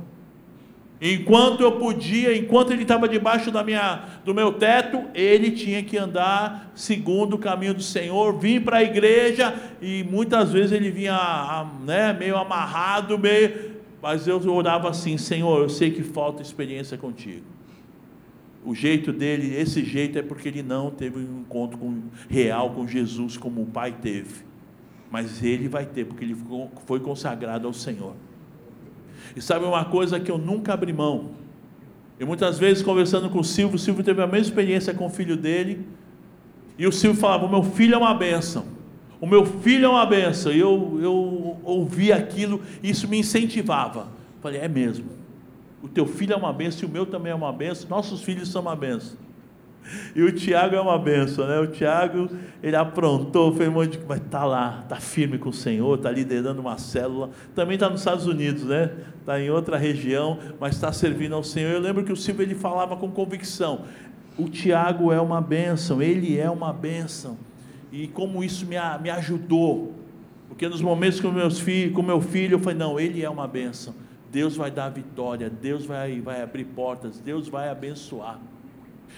[1.00, 5.96] Enquanto eu podia, enquanto ele estava debaixo da minha, do meu teto, ele tinha que
[5.96, 11.66] andar segundo o caminho do Senhor, vir para a igreja e muitas vezes ele vinha
[11.86, 17.46] né, meio amarrado, meio, mas eu orava assim: Senhor, eu sei que falta experiência contigo.
[18.62, 22.86] O jeito dele, esse jeito é porque ele não teve um encontro com, real com
[22.86, 24.50] Jesus como o pai teve
[25.10, 26.36] mas ele vai ter, porque ele
[26.86, 28.14] foi consagrado ao Senhor.
[29.36, 31.30] E sabe uma coisa que eu nunca abri mão?
[32.18, 35.10] E muitas vezes conversando com o Silvio, o Silvio teve a mesma experiência com o
[35.10, 35.86] filho dele,
[36.78, 38.66] e o Silvio falava: O meu filho é uma bênção,
[39.20, 40.52] o meu filho é uma bênção.
[40.52, 44.08] E eu, eu ouvi aquilo, e isso me incentivava.
[44.42, 45.06] Falei: É mesmo,
[45.82, 48.50] o teu filho é uma bênção, e o meu também é uma bênção, nossos filhos
[48.50, 49.16] são uma bênção.
[50.14, 51.58] E o Tiago é uma benção, né?
[51.58, 52.28] O Tiago,
[52.62, 54.04] ele aprontou, fez um monte de...
[54.06, 57.30] Mas está lá, está firme com o Senhor, está liderando uma célula.
[57.54, 58.90] Também está nos Estados Unidos, né?
[59.20, 61.70] Está em outra região, mas está servindo ao Senhor.
[61.70, 63.84] Eu lembro que o Silvio, ele falava com convicção.
[64.38, 67.36] O Tiago é uma benção, ele é uma benção.
[67.92, 69.94] E como isso me, me ajudou.
[70.48, 73.48] Porque nos momentos com meus filhos, com meu filho, eu falei, não, ele é uma
[73.48, 73.94] benção.
[74.30, 78.38] Deus vai dar vitória, Deus vai, vai abrir portas, Deus vai abençoar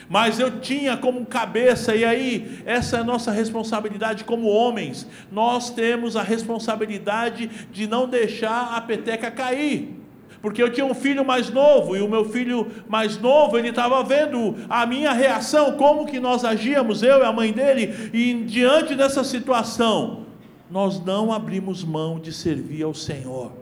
[0.09, 5.70] mas eu tinha como cabeça, e aí, essa é a nossa responsabilidade como homens, nós
[5.70, 9.98] temos a responsabilidade de não deixar a peteca cair,
[10.40, 14.02] porque eu tinha um filho mais novo, e o meu filho mais novo, ele estava
[14.02, 18.94] vendo a minha reação, como que nós agíamos, eu e a mãe dele, e diante
[18.94, 20.26] dessa situação,
[20.70, 23.52] nós não abrimos mão de servir ao Senhor.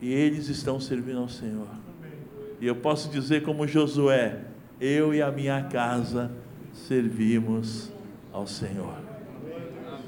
[0.00, 1.81] E eles estão servindo ao Senhor.
[2.62, 4.38] E eu posso dizer como Josué,
[4.80, 6.30] eu e a minha casa
[6.72, 7.90] servimos
[8.32, 8.94] ao Senhor.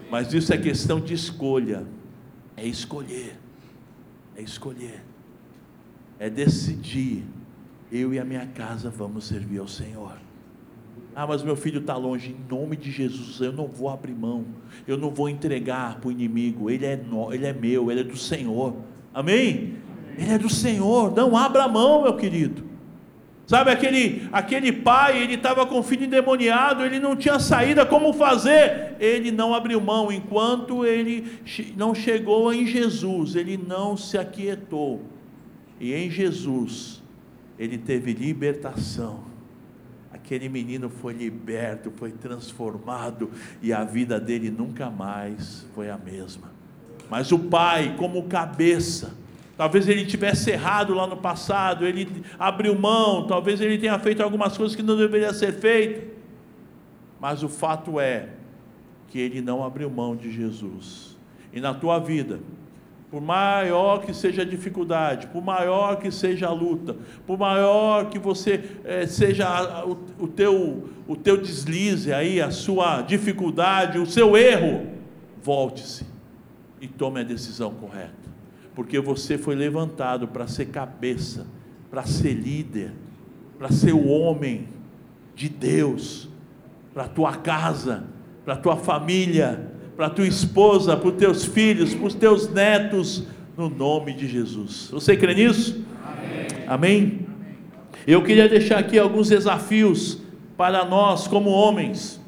[0.09, 1.85] Mas isso é questão de escolha.
[2.57, 3.37] É escolher.
[4.37, 5.03] É escolher.
[6.17, 7.25] É decidir.
[7.90, 10.17] Eu e a minha casa vamos servir ao Senhor.
[11.12, 12.31] Ah, mas meu filho está longe.
[12.31, 14.45] Em nome de Jesus, eu não vou abrir mão.
[14.87, 16.71] Eu não vou entregar para o inimigo.
[16.71, 18.77] Ele é, no, ele é meu, ele é do Senhor.
[19.12, 19.77] Amém?
[20.16, 21.14] Ele é do Senhor.
[21.14, 22.74] Não abra mão, meu querido.
[23.46, 28.12] Sabe aquele, aquele pai, ele estava com o filho endemoniado, ele não tinha saída como
[28.14, 28.94] fazer.
[28.98, 31.40] Ele não abriu mão enquanto ele
[31.77, 35.03] não chegou em Jesus, ele não se aquietou.
[35.79, 37.03] E em Jesus,
[37.59, 39.24] ele teve libertação.
[40.11, 46.50] Aquele menino foi liberto, foi transformado e a vida dele nunca mais foi a mesma.
[47.11, 49.12] Mas o pai, como cabeça,
[49.57, 54.57] Talvez ele tivesse errado lá no passado, ele abriu mão, talvez ele tenha feito algumas
[54.57, 56.12] coisas que não deveria ser feito.
[57.21, 58.31] Mas o fato é
[59.09, 61.17] que ele não abriu mão de Jesus.
[61.53, 62.40] E na tua vida,
[63.12, 68.19] por maior que seja a dificuldade, por maior que seja a luta, por maior que
[68.19, 74.37] você é, seja o, o, teu, o teu deslize aí, a sua dificuldade, o seu
[74.37, 74.88] erro,
[75.40, 76.05] volte-se
[76.81, 78.23] e tome a decisão correta
[78.74, 81.46] porque você foi levantado para ser cabeça,
[81.90, 82.92] para ser líder,
[83.58, 84.68] para ser o homem
[85.34, 86.28] de Deus,
[86.92, 88.04] para a tua casa,
[88.44, 92.48] para a tua família, para a tua esposa, para os teus filhos, para os teus
[92.52, 93.24] netos,
[93.56, 94.88] no nome de Jesus.
[94.90, 95.84] Você crê nisso?
[96.04, 96.66] Amém.
[96.66, 97.26] Amém?
[98.06, 100.20] Eu queria deixar aqui alguns desafios
[100.56, 102.20] para nós como homens.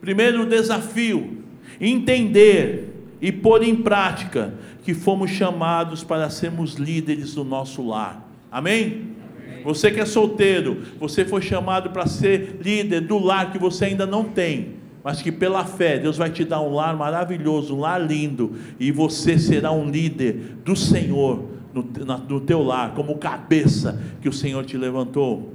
[0.00, 1.42] Primeiro desafio:
[1.80, 4.54] entender e pôr em prática
[4.84, 8.28] que fomos chamados para sermos líderes do nosso lar.
[8.52, 9.14] Amém?
[9.46, 9.62] Amém?
[9.64, 14.04] Você que é solteiro, você foi chamado para ser líder do lar que você ainda
[14.06, 17.98] não tem, mas que pela fé Deus vai te dar um lar maravilhoso, um lar
[17.98, 24.00] lindo, e você será um líder do Senhor no, na, no teu lar, como cabeça
[24.20, 25.54] que o Senhor te levantou.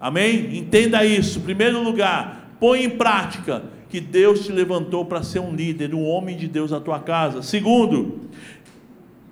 [0.00, 0.58] Amém?
[0.58, 1.40] Entenda isso.
[1.40, 3.62] Primeiro lugar, põe em prática
[3.96, 7.42] que Deus te levantou para ser um líder, um homem de Deus na tua casa.
[7.42, 8.28] Segundo,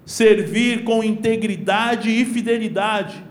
[0.07, 3.23] servir com integridade e fidelidade.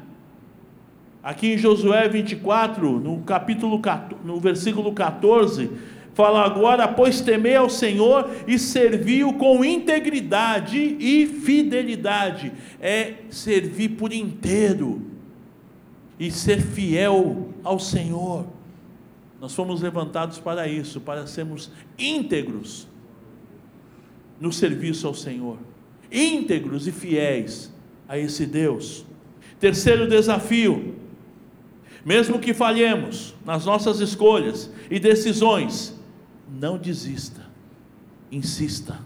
[1.24, 3.82] Aqui em Josué 24, no capítulo
[4.24, 5.72] no versículo 14,
[6.14, 12.52] fala agora, pois temei ao Senhor e serviu com integridade e fidelidade.
[12.80, 15.02] É servir por inteiro
[16.20, 18.46] e ser fiel ao Senhor.
[19.44, 22.88] Nós fomos levantados para isso, para sermos íntegros
[24.40, 25.58] no serviço ao Senhor,
[26.10, 27.70] íntegros e fiéis
[28.08, 29.06] a esse Deus.
[29.60, 30.96] Terceiro desafio:
[32.06, 35.94] mesmo que falhemos nas nossas escolhas e decisões,
[36.50, 37.46] não desista,
[38.32, 38.98] insista,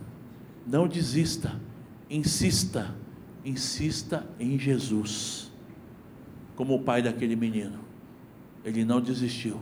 [0.67, 1.59] não desista,
[2.07, 2.95] insista,
[3.43, 5.51] insista em Jesus,
[6.55, 7.79] como o pai daquele menino,
[8.63, 9.59] ele não desistiu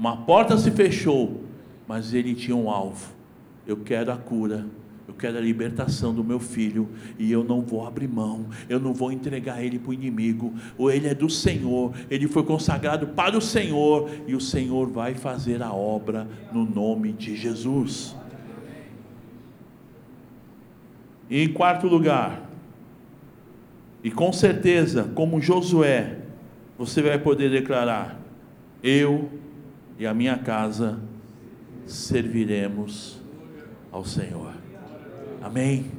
[0.00, 1.44] uma porta se fechou,
[1.86, 3.12] mas ele tinha um alvo.
[3.66, 4.64] Eu quero a cura,
[5.06, 8.94] eu quero a libertação do meu filho, e eu não vou abrir mão, eu não
[8.94, 13.36] vou entregar ele para o inimigo, ou ele é do Senhor, ele foi consagrado para
[13.36, 18.16] o Senhor, e o Senhor vai fazer a obra no nome de Jesus.
[21.28, 22.48] E em quarto lugar,
[24.02, 26.20] e com certeza, como Josué,
[26.78, 28.18] você vai poder declarar:
[28.82, 29.28] Eu
[30.00, 30.98] e a minha casa
[31.84, 33.20] serviremos
[33.92, 34.54] ao Senhor.
[35.42, 35.92] Amém?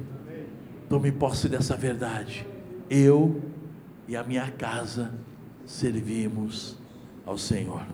[0.88, 2.44] Tome posse dessa verdade.
[2.90, 3.40] Eu
[4.08, 5.14] e a minha casa
[5.64, 6.76] servimos
[7.24, 7.86] ao Senhor.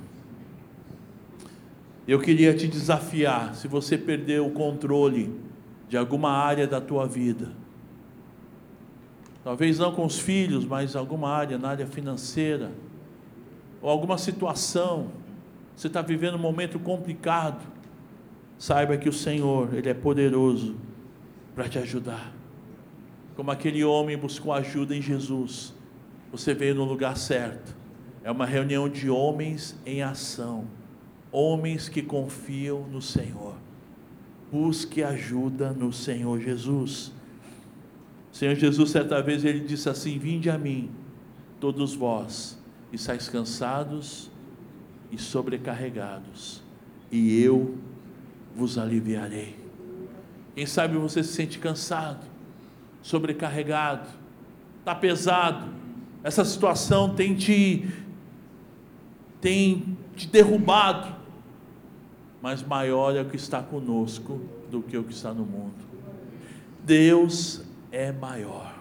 [2.07, 5.39] Eu queria te desafiar, se você perdeu o controle
[5.91, 7.53] de alguma área da tua vida,
[9.45, 12.73] talvez não com os filhos, mas alguma área, na área financeira,
[13.83, 15.18] ou alguma situação,
[15.79, 17.65] você está vivendo um momento complicado,
[18.59, 20.75] saiba que o Senhor, Ele é poderoso
[21.55, 22.33] para te ajudar.
[23.37, 25.73] Como aquele homem buscou ajuda em Jesus,
[26.33, 27.77] você veio no lugar certo.
[28.25, 30.67] É uma reunião de homens em ação,
[31.31, 33.55] homens que confiam no Senhor.
[34.51, 37.13] Busque ajuda no Senhor Jesus.
[38.33, 40.91] Senhor Jesus, certa vez, ele disse assim: Vinde a mim,
[41.61, 42.61] todos vós,
[42.93, 44.29] e estáis cansados
[45.11, 46.63] e sobrecarregados,
[47.11, 47.77] e eu
[48.55, 49.57] vos aliviarei.
[50.55, 52.27] Quem sabe você se sente cansado,
[53.01, 54.09] sobrecarregado,
[54.81, 55.69] está pesado,
[56.23, 57.89] essa situação tem te,
[59.41, 61.17] tem te derrubado,
[62.43, 64.41] mas maior é o que está conosco
[64.71, 65.75] do que o que está no mundo.
[66.85, 68.79] Deus é maior.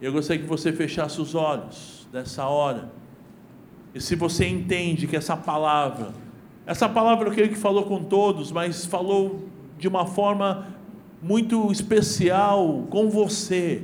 [0.00, 2.90] Eu gostaria que você fechasse os olhos nessa hora.
[3.94, 6.12] E se você entende que essa palavra,
[6.66, 9.44] essa palavra eu creio que falou com todos, mas falou
[9.78, 10.68] de uma forma
[11.22, 13.82] muito especial com você,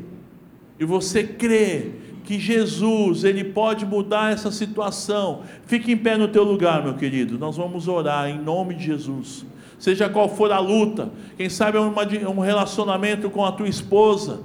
[0.79, 1.93] e você crê
[2.25, 7.39] que Jesus, ele pode mudar essa situação, fique em pé no teu lugar, meu querido.
[7.39, 9.47] Nós vamos orar em nome de Jesus.
[9.79, 14.41] Seja qual for a luta, quem sabe é uma, um relacionamento com a tua esposa,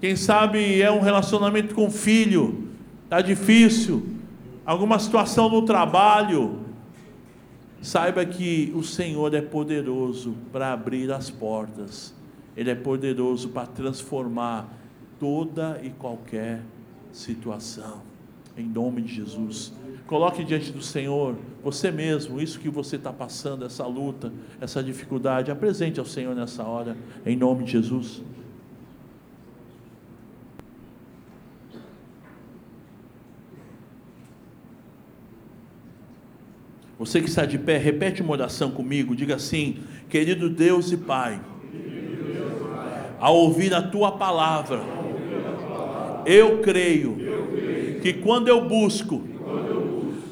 [0.00, 2.68] quem sabe é um relacionamento com o filho,
[3.04, 4.02] está difícil,
[4.64, 6.60] alguma situação no trabalho,
[7.82, 12.14] saiba que o Senhor é poderoso para abrir as portas,
[12.56, 14.68] Ele é poderoso para transformar
[15.18, 16.62] toda e qualquer
[17.12, 18.02] situação,
[18.56, 19.72] em nome de Jesus.
[20.06, 25.50] Coloque diante do Senhor, você mesmo, isso que você está passando, essa luta, essa dificuldade,
[25.50, 28.22] apresente ao Senhor nessa hora, em nome de Jesus.
[37.00, 39.16] Você que está de pé, repete uma oração comigo.
[39.16, 39.78] Diga assim:
[40.10, 41.40] Querido Deus e Pai,
[43.18, 44.82] ao ouvir a tua palavra,
[46.26, 47.16] eu creio
[48.02, 49.22] que quando eu busco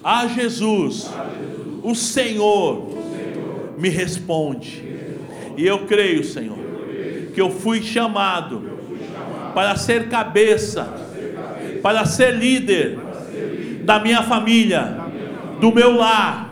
[0.05, 1.11] a Jesus,
[1.83, 2.91] o Senhor
[3.79, 4.85] me responde.
[5.57, 6.59] E eu creio, Senhor,
[7.35, 8.79] que eu fui chamado
[9.55, 10.87] para ser cabeça,
[11.81, 12.99] para ser líder
[13.85, 14.99] da minha família,
[15.63, 16.48] do meu lar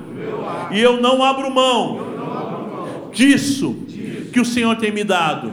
[0.70, 2.00] e eu não abro mão
[3.12, 3.76] disso
[4.32, 5.52] que o Senhor tem me dado.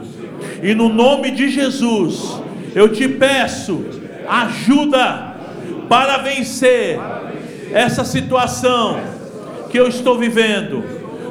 [0.61, 2.41] E no nome de Jesus,
[2.75, 3.85] eu te peço
[4.27, 5.35] ajuda
[5.87, 6.99] para vencer
[7.71, 8.99] essa situação
[9.69, 10.83] que eu estou vivendo.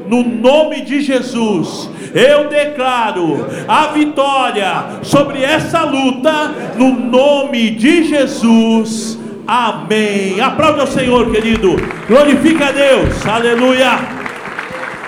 [0.06, 9.18] No nome de Jesus, eu declaro a vitória sobre essa luta, no nome de Jesus.
[9.54, 10.40] Amém.
[10.40, 11.76] Aplauda o Senhor, querido.
[12.08, 13.26] Glorifica a Deus.
[13.26, 13.98] Aleluia.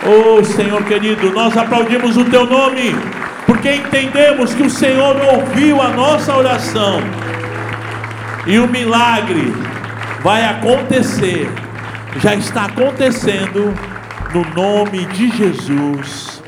[0.04, 2.94] Oh, Senhor querido, nós aplaudimos o teu nome,
[3.46, 7.00] porque entendemos que o Senhor ouviu a nossa oração.
[8.46, 9.50] E o milagre
[10.22, 11.50] vai acontecer.
[12.18, 13.72] Já está acontecendo
[14.34, 16.42] no nome de Jesus.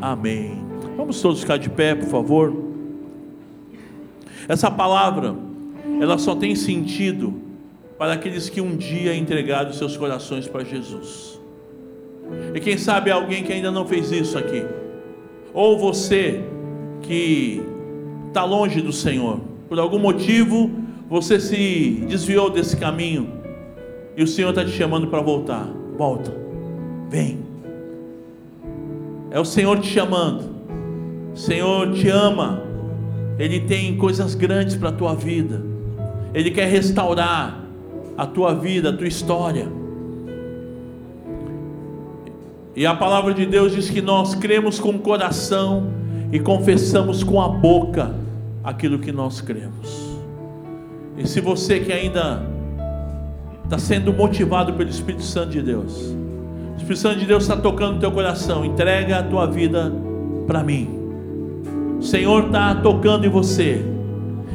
[0.00, 0.64] Amém.
[0.96, 2.54] Vamos todos ficar de pé, por favor.
[4.48, 5.51] Essa palavra
[6.02, 7.32] ela só tem sentido
[7.96, 11.40] para aqueles que um dia entregaram seus corações para Jesus.
[12.52, 14.64] E quem sabe alguém que ainda não fez isso aqui,
[15.54, 16.42] ou você
[17.02, 17.62] que
[18.26, 20.72] está longe do Senhor, por algum motivo
[21.08, 23.30] você se desviou desse caminho
[24.16, 25.68] e o Senhor está te chamando para voltar.
[25.96, 26.34] Volta,
[27.08, 27.38] vem.
[29.30, 30.50] É o Senhor te chamando.
[31.32, 32.60] O Senhor te ama.
[33.38, 35.70] Ele tem coisas grandes para a tua vida.
[36.34, 37.62] Ele quer restaurar
[38.16, 39.66] a tua vida, a tua história.
[42.74, 45.88] E a palavra de Deus diz que nós cremos com o coração
[46.30, 48.14] e confessamos com a boca
[48.64, 50.18] aquilo que nós cremos.
[51.18, 52.42] E se você que ainda
[53.64, 56.14] está sendo motivado pelo Espírito Santo de Deus,
[56.72, 59.92] o Espírito Santo de Deus está tocando no teu coração, entrega a tua vida
[60.46, 60.88] para mim.
[61.98, 63.84] O Senhor está tocando em você,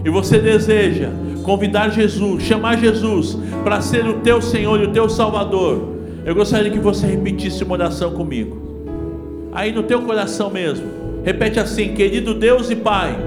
[0.04, 1.10] e você deseja
[1.48, 5.96] convidar Jesus, chamar Jesus para ser o teu Senhor e o teu Salvador,
[6.26, 9.48] eu gostaria que você repetisse uma oração comigo.
[9.54, 10.86] Aí no teu coração mesmo,
[11.24, 13.18] repete assim: Querido Deus e Pai,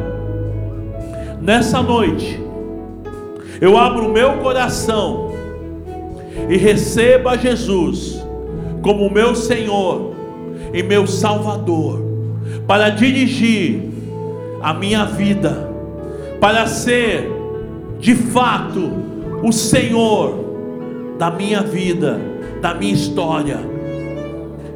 [1.40, 2.38] nessa noite,
[3.58, 5.32] eu abro o meu coração
[6.46, 8.22] e receba Jesus
[8.82, 10.12] como meu Senhor
[10.74, 12.04] e meu Salvador,
[12.66, 13.80] para dirigir
[14.60, 15.70] a minha vida,
[16.38, 17.39] para ser
[18.00, 18.90] de fato
[19.42, 22.18] o Senhor da minha vida,
[22.60, 23.58] da minha história.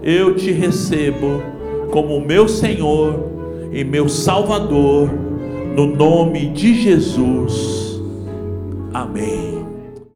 [0.02, 1.42] Eu te recebo
[1.90, 3.30] como meu Senhor
[3.72, 5.08] e meu Salvador,
[5.74, 8.00] no nome de Jesus.
[8.92, 9.63] Amém.